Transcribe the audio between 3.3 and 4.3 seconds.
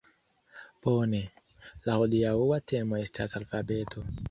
alfabeto